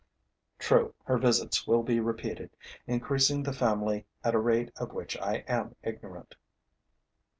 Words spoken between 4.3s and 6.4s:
a rate of which I am ignorant.